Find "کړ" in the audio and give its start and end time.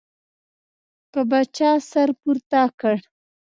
2.79-2.95